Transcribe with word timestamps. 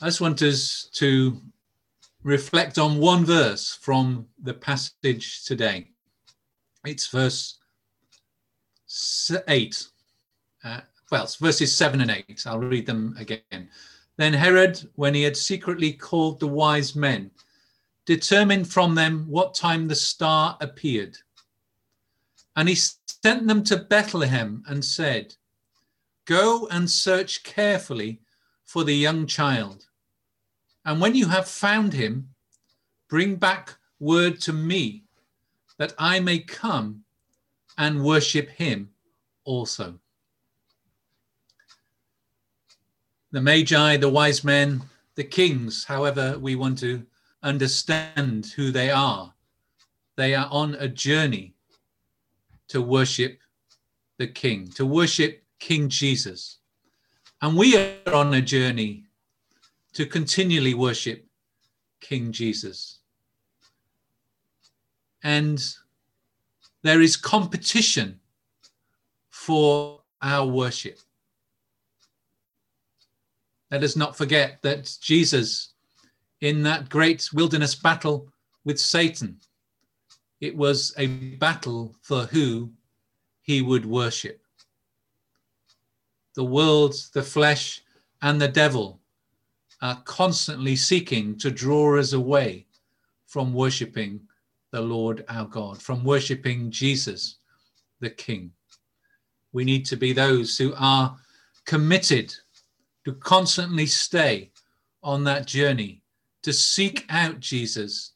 I 0.00 0.06
just 0.06 0.20
want 0.20 0.42
us 0.42 0.88
to 0.92 1.40
reflect 2.22 2.78
on 2.78 3.00
one 3.00 3.24
verse 3.24 3.76
from 3.80 4.28
the 4.40 4.54
passage 4.54 5.44
today. 5.44 5.88
It's 6.86 7.08
verse 7.08 7.58
8. 9.48 9.86
Uh, 10.62 10.80
well, 11.10 11.24
it's 11.24 11.34
verses 11.34 11.76
7 11.76 12.00
and 12.00 12.12
8. 12.12 12.44
I'll 12.46 12.60
read 12.60 12.86
them 12.86 13.16
again. 13.18 13.68
Then 14.18 14.32
Herod, 14.32 14.88
when 14.94 15.14
he 15.14 15.22
had 15.22 15.36
secretly 15.36 15.92
called 15.92 16.38
the 16.38 16.46
wise 16.46 16.94
men, 16.94 17.32
determined 18.06 18.70
from 18.70 18.94
them 18.94 19.24
what 19.28 19.52
time 19.52 19.88
the 19.88 19.96
star 19.96 20.56
appeared. 20.60 21.18
And 22.54 22.68
he 22.68 22.76
sent 22.76 23.48
them 23.48 23.64
to 23.64 23.76
Bethlehem 23.76 24.62
and 24.68 24.84
said, 24.84 25.34
Go 26.24 26.68
and 26.70 26.88
search 26.88 27.42
carefully 27.42 28.20
for 28.64 28.84
the 28.84 28.94
young 28.94 29.26
child. 29.26 29.87
And 30.88 31.02
when 31.02 31.14
you 31.14 31.28
have 31.28 31.46
found 31.46 31.92
him, 31.92 32.30
bring 33.10 33.36
back 33.36 33.76
word 34.00 34.40
to 34.40 34.54
me 34.54 35.02
that 35.76 35.92
I 35.98 36.18
may 36.18 36.38
come 36.38 37.04
and 37.76 38.02
worship 38.02 38.48
him 38.48 38.88
also. 39.44 39.98
The 43.32 43.42
Magi, 43.42 43.98
the 43.98 44.08
wise 44.08 44.42
men, 44.42 44.80
the 45.14 45.24
kings, 45.24 45.84
however 45.84 46.38
we 46.38 46.56
want 46.56 46.78
to 46.78 47.04
understand 47.42 48.46
who 48.56 48.70
they 48.70 48.90
are, 48.90 49.34
they 50.16 50.34
are 50.34 50.48
on 50.50 50.74
a 50.76 50.88
journey 50.88 51.52
to 52.68 52.80
worship 52.80 53.40
the 54.16 54.26
King, 54.26 54.68
to 54.68 54.86
worship 54.86 55.42
King 55.58 55.90
Jesus. 55.90 56.60
And 57.42 57.58
we 57.58 57.76
are 57.76 58.14
on 58.14 58.32
a 58.32 58.40
journey 58.40 59.04
to 59.94 60.06
continually 60.06 60.74
worship 60.74 61.26
King 62.00 62.32
Jesus. 62.32 62.98
And 65.22 65.62
there 66.82 67.00
is 67.00 67.16
competition 67.16 68.20
for 69.30 70.00
our 70.22 70.46
worship. 70.46 70.98
Let 73.70 73.82
us 73.82 73.96
not 73.96 74.16
forget 74.16 74.62
that 74.62 74.96
Jesus, 75.00 75.74
in 76.40 76.62
that 76.62 76.88
great 76.88 77.28
wilderness 77.32 77.74
battle 77.74 78.28
with 78.64 78.78
Satan, 78.78 79.38
it 80.40 80.56
was 80.56 80.94
a 80.96 81.06
battle 81.06 81.94
for 82.00 82.24
who 82.24 82.70
he 83.42 83.60
would 83.60 83.84
worship. 83.84 84.40
The 86.34 86.44
world, 86.44 86.94
the 87.12 87.22
flesh, 87.22 87.82
and 88.22 88.40
the 88.40 88.48
devil 88.48 89.00
are 89.80 90.00
constantly 90.04 90.76
seeking 90.76 91.38
to 91.38 91.50
draw 91.50 91.98
us 91.98 92.12
away 92.12 92.66
from 93.26 93.52
worshipping 93.52 94.20
the 94.70 94.80
Lord 94.80 95.24
our 95.28 95.46
God, 95.46 95.80
from 95.80 96.04
worshipping 96.04 96.70
Jesus, 96.70 97.36
the 98.00 98.10
King. 98.10 98.52
We 99.52 99.64
need 99.64 99.86
to 99.86 99.96
be 99.96 100.12
those 100.12 100.58
who 100.58 100.74
are 100.76 101.16
committed 101.64 102.34
to 103.04 103.14
constantly 103.14 103.86
stay 103.86 104.50
on 105.02 105.24
that 105.24 105.46
journey, 105.46 106.02
to 106.42 106.52
seek 106.52 107.04
out 107.08 107.40
Jesus, 107.40 108.12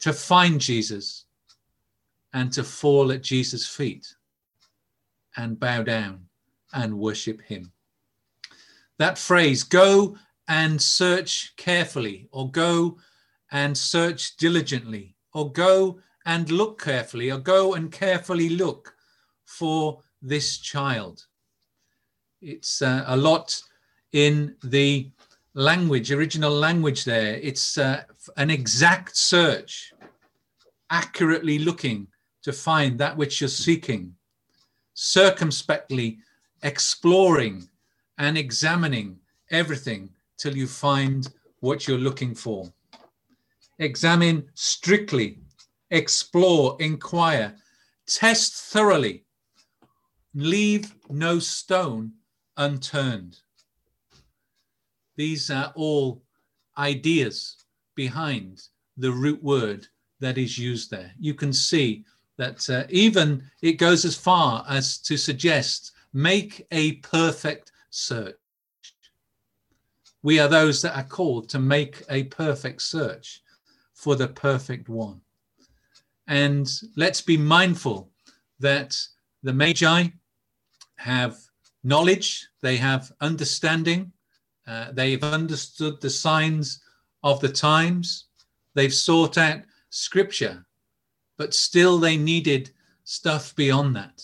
to 0.00 0.12
find 0.12 0.60
Jesus, 0.60 1.26
and 2.32 2.52
to 2.52 2.62
fall 2.62 3.12
at 3.12 3.22
Jesus' 3.22 3.66
feet 3.66 4.14
and 5.36 5.58
bow 5.58 5.82
down 5.82 6.26
and 6.72 6.98
worship 6.98 7.40
him. 7.42 7.72
That 8.98 9.18
phrase, 9.18 9.62
go 9.62 10.16
and 10.50 10.82
search 10.82 11.54
carefully, 11.56 12.28
or 12.32 12.50
go 12.50 12.98
and 13.52 13.78
search 13.78 14.36
diligently, 14.36 15.14
or 15.32 15.52
go 15.52 16.00
and 16.26 16.50
look 16.50 16.82
carefully, 16.82 17.30
or 17.30 17.38
go 17.38 17.74
and 17.74 17.92
carefully 17.92 18.48
look 18.48 18.96
for 19.44 20.02
this 20.20 20.58
child. 20.58 21.24
It's 22.42 22.82
uh, 22.82 23.04
a 23.06 23.16
lot 23.16 23.62
in 24.12 24.56
the 24.64 25.08
language, 25.54 26.10
original 26.10 26.52
language 26.52 27.04
there. 27.04 27.36
It's 27.36 27.78
uh, 27.78 28.02
an 28.36 28.50
exact 28.50 29.16
search, 29.16 29.92
accurately 30.90 31.60
looking 31.60 32.08
to 32.42 32.52
find 32.52 32.98
that 32.98 33.16
which 33.16 33.40
you're 33.40 33.48
seeking, 33.48 34.16
circumspectly 34.94 36.18
exploring 36.64 37.68
and 38.18 38.36
examining 38.36 39.20
everything 39.52 40.10
till 40.40 40.56
you 40.56 40.66
find 40.66 41.28
what 41.60 41.86
you're 41.86 41.98
looking 41.98 42.34
for. 42.34 42.72
Examine 43.78 44.48
strictly, 44.54 45.38
explore, 45.90 46.76
inquire, 46.80 47.54
test 48.06 48.54
thoroughly, 48.54 49.24
leave 50.34 50.94
no 51.10 51.38
stone 51.38 52.12
unturned. 52.56 53.38
These 55.16 55.50
are 55.50 55.72
all 55.76 56.22
ideas 56.78 57.56
behind 57.94 58.62
the 58.96 59.12
root 59.12 59.42
word 59.42 59.86
that 60.20 60.38
is 60.38 60.58
used 60.58 60.90
there. 60.90 61.12
You 61.18 61.34
can 61.34 61.52
see 61.52 62.04
that 62.38 62.68
uh, 62.70 62.84
even 62.88 63.42
it 63.60 63.72
goes 63.72 64.04
as 64.04 64.16
far 64.16 64.64
as 64.68 64.98
to 64.98 65.16
suggest 65.16 65.92
make 66.12 66.66
a 66.70 66.92
perfect 66.96 67.72
search 67.90 68.39
we 70.22 70.38
are 70.38 70.48
those 70.48 70.82
that 70.82 70.96
are 70.96 71.04
called 71.04 71.48
to 71.48 71.58
make 71.58 72.02
a 72.10 72.24
perfect 72.24 72.82
search 72.82 73.42
for 73.94 74.16
the 74.16 74.28
perfect 74.28 74.88
one. 74.88 75.20
And 76.26 76.70
let's 76.96 77.20
be 77.20 77.36
mindful 77.36 78.10
that 78.60 78.96
the 79.42 79.52
Magi 79.52 80.08
have 80.96 81.38
knowledge, 81.82 82.48
they 82.60 82.76
have 82.76 83.12
understanding, 83.20 84.12
uh, 84.66 84.92
they've 84.92 85.24
understood 85.24 86.00
the 86.00 86.10
signs 86.10 86.82
of 87.22 87.40
the 87.40 87.48
times, 87.48 88.26
they've 88.74 88.94
sought 88.94 89.38
out 89.38 89.60
scripture, 89.88 90.64
but 91.36 91.54
still 91.54 91.98
they 91.98 92.16
needed 92.16 92.70
stuff 93.04 93.54
beyond 93.56 93.96
that. 93.96 94.22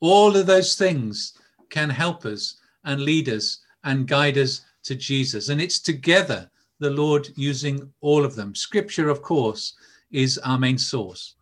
All 0.00 0.34
of 0.36 0.46
those 0.46 0.74
things 0.74 1.34
can 1.70 1.90
help 1.90 2.24
us 2.24 2.56
and 2.84 3.02
lead 3.02 3.28
us 3.28 3.58
and 3.84 4.08
guide 4.08 4.38
us 4.38 4.62
to 4.84 4.94
Jesus. 4.94 5.48
And 5.48 5.60
it's 5.60 5.80
together 5.80 6.50
the 6.78 6.90
Lord 6.90 7.28
using 7.36 7.92
all 8.00 8.24
of 8.24 8.34
them. 8.34 8.54
Scripture, 8.54 9.08
of 9.08 9.22
course, 9.22 9.74
is 10.10 10.38
our 10.38 10.58
main 10.58 10.78
source, 10.78 11.36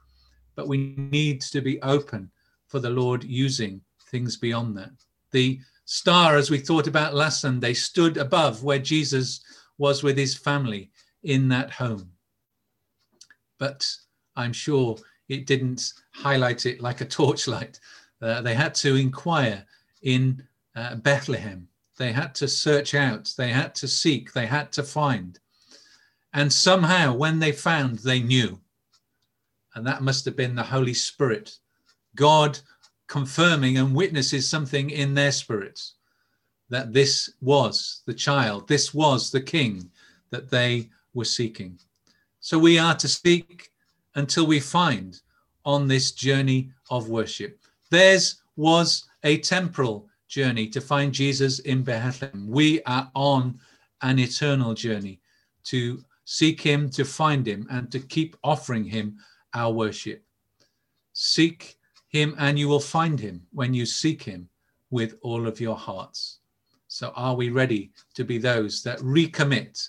but 0.54 0.68
we 0.68 0.94
need 0.96 1.40
to 1.42 1.60
be 1.60 1.80
open 1.82 2.30
for 2.68 2.78
the 2.78 2.90
Lord 2.90 3.24
using 3.24 3.80
things 4.10 4.36
beyond 4.36 4.76
that. 4.76 4.90
The 5.32 5.60
star, 5.84 6.36
as 6.36 6.50
we 6.50 6.58
thought 6.58 6.86
about 6.86 7.14
last 7.14 7.40
Sunday, 7.40 7.74
stood 7.74 8.16
above 8.16 8.62
where 8.62 8.78
Jesus 8.78 9.40
was 9.78 10.02
with 10.02 10.16
his 10.16 10.36
family 10.36 10.90
in 11.22 11.48
that 11.48 11.70
home. 11.70 12.10
But 13.58 13.90
I'm 14.36 14.52
sure 14.52 14.96
it 15.28 15.46
didn't 15.46 15.92
highlight 16.12 16.66
it 16.66 16.80
like 16.80 17.00
a 17.00 17.04
torchlight. 17.18 17.80
Uh, 18.20 18.42
they 18.42 18.54
had 18.54 18.74
to 18.76 18.96
inquire 18.96 19.64
in 20.02 20.42
uh, 20.76 20.96
Bethlehem 20.96 21.66
they 22.00 22.12
had 22.12 22.34
to 22.34 22.48
search 22.48 22.94
out, 22.94 23.30
they 23.36 23.50
had 23.50 23.74
to 23.74 23.86
seek, 23.86 24.32
they 24.32 24.46
had 24.46 24.72
to 24.72 24.82
find. 24.82 25.38
And 26.32 26.50
somehow, 26.50 27.12
when 27.12 27.38
they 27.38 27.52
found, 27.52 27.98
they 27.98 28.22
knew. 28.22 28.58
And 29.74 29.86
that 29.86 30.02
must 30.02 30.24
have 30.24 30.34
been 30.34 30.54
the 30.54 30.62
Holy 30.62 30.94
Spirit, 30.94 31.58
God 32.16 32.58
confirming 33.06 33.76
and 33.76 33.94
witnesses 33.94 34.48
something 34.48 34.88
in 34.88 35.12
their 35.12 35.30
spirits 35.30 35.96
that 36.70 36.94
this 36.94 37.34
was 37.42 38.00
the 38.06 38.14
child, 38.14 38.66
this 38.66 38.94
was 38.94 39.30
the 39.30 39.42
king 39.42 39.90
that 40.30 40.50
they 40.50 40.88
were 41.12 41.26
seeking. 41.26 41.78
So 42.38 42.58
we 42.58 42.78
are 42.78 42.94
to 42.94 43.08
seek 43.08 43.72
until 44.14 44.46
we 44.46 44.58
find 44.58 45.20
on 45.66 45.86
this 45.86 46.12
journey 46.12 46.70
of 46.88 47.10
worship. 47.10 47.60
Theirs 47.90 48.40
was 48.56 49.04
a 49.22 49.36
temporal 49.36 50.08
journey 50.30 50.68
to 50.68 50.80
find 50.80 51.12
Jesus 51.12 51.58
in 51.58 51.82
Bethlehem. 51.82 52.46
We 52.48 52.82
are 52.84 53.10
on 53.14 53.58
an 54.00 54.18
eternal 54.18 54.72
journey 54.72 55.20
to 55.64 56.02
seek 56.24 56.60
him, 56.60 56.88
to 56.90 57.04
find 57.04 57.46
him, 57.46 57.66
and 57.70 57.90
to 57.90 57.98
keep 57.98 58.36
offering 58.44 58.84
him 58.84 59.18
our 59.52 59.72
worship. 59.72 60.22
Seek 61.12 61.76
him, 62.08 62.34
and 62.38 62.58
you 62.58 62.68
will 62.68 62.80
find 62.80 63.18
him 63.18 63.42
when 63.52 63.74
you 63.74 63.84
seek 63.84 64.22
him 64.22 64.48
with 64.90 65.16
all 65.22 65.46
of 65.48 65.60
your 65.60 65.76
hearts. 65.76 66.38
So, 66.86 67.12
are 67.16 67.34
we 67.34 67.50
ready 67.50 67.90
to 68.14 68.24
be 68.24 68.38
those 68.38 68.82
that 68.84 68.98
recommit 69.00 69.88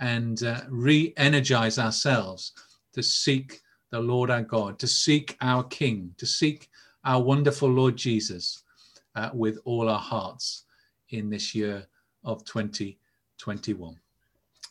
and 0.00 0.42
uh, 0.42 0.62
re 0.68 1.12
energize 1.16 1.78
ourselves 1.78 2.52
to 2.94 3.02
seek 3.02 3.60
the 3.90 4.00
Lord 4.00 4.30
our 4.30 4.42
God, 4.42 4.78
to 4.78 4.86
seek 4.86 5.36
our 5.42 5.64
King, 5.64 6.14
to 6.16 6.26
seek 6.26 6.68
our 7.04 7.22
wonderful 7.22 7.70
Lord 7.70 7.96
Jesus? 7.96 8.64
Uh, 9.14 9.30
with 9.32 9.58
all 9.64 9.88
our 9.88 9.98
hearts 9.98 10.64
in 11.10 11.30
this 11.30 11.54
year 11.54 11.86
of 12.24 12.44
2021. 12.44 13.96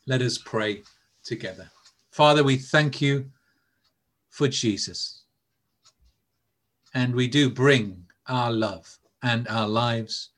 Let 0.07 0.21
us 0.21 0.38
pray 0.38 0.83
together. 1.23 1.69
Father, 2.11 2.43
we 2.43 2.57
thank 2.57 3.01
you 3.01 3.29
for 4.29 4.47
Jesus. 4.47 5.23
And 6.93 7.13
we 7.13 7.27
do 7.27 7.49
bring 7.49 8.05
our 8.27 8.51
love 8.51 8.97
and 9.23 9.47
our 9.47 9.67
lives 9.67 10.29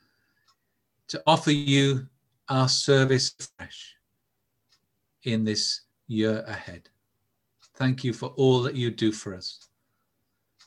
to 1.08 1.22
offer 1.26 1.52
you 1.52 2.08
our 2.50 2.68
service 2.68 3.34
fresh 3.58 3.96
in 5.24 5.44
this 5.44 5.82
year 6.08 6.44
ahead. 6.48 6.90
Thank 7.76 8.04
you 8.04 8.14
for 8.14 8.28
all 8.30 8.62
that 8.64 8.76
you 8.76 8.92
do 8.92 9.12
for 9.12 9.34
us. 9.34 9.68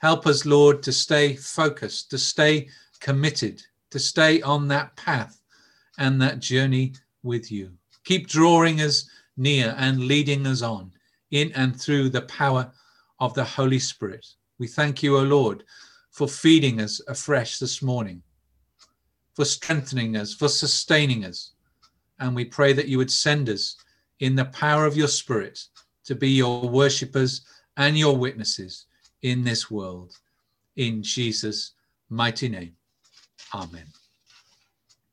Help 0.00 0.26
us, 0.26 0.44
Lord, 0.44 0.82
to 0.82 0.92
stay 0.92 1.36
focused, 1.36 2.10
to 2.10 2.18
stay 2.18 2.68
committed, 3.00 3.62
to 3.90 3.98
stay 3.98 4.42
on 4.42 4.68
that 4.68 4.96
path 4.96 5.40
and 5.98 6.20
that 6.20 6.40
journey 6.40 6.94
with 7.22 7.50
you. 7.50 7.72
Keep 8.04 8.28
drawing 8.28 8.80
us 8.80 9.08
near 9.36 9.74
and 9.78 10.04
leading 10.04 10.46
us 10.46 10.62
on 10.62 10.92
in 11.30 11.52
and 11.52 11.78
through 11.78 12.10
the 12.10 12.22
power 12.22 12.70
of 13.20 13.34
the 13.34 13.44
Holy 13.44 13.78
Spirit. 13.78 14.26
We 14.58 14.66
thank 14.66 15.02
you, 15.02 15.16
O 15.18 15.22
Lord, 15.22 15.64
for 16.10 16.28
feeding 16.28 16.80
us 16.80 17.00
afresh 17.08 17.58
this 17.58 17.82
morning, 17.82 18.22
for 19.34 19.44
strengthening 19.44 20.16
us, 20.16 20.34
for 20.34 20.48
sustaining 20.48 21.24
us. 21.24 21.52
And 22.18 22.34
we 22.34 22.44
pray 22.44 22.72
that 22.72 22.88
you 22.88 22.98
would 22.98 23.10
send 23.10 23.48
us 23.48 23.76
in 24.20 24.34
the 24.34 24.46
power 24.46 24.86
of 24.86 24.96
your 24.96 25.08
Spirit 25.08 25.60
to 26.04 26.14
be 26.14 26.30
your 26.30 26.68
worshippers 26.68 27.42
and 27.76 27.98
your 27.98 28.16
witnesses 28.16 28.86
in 29.22 29.44
this 29.44 29.70
world. 29.70 30.16
In 30.76 31.02
Jesus' 31.02 31.72
mighty 32.08 32.48
name. 32.48 32.76
Amen. 33.54 33.92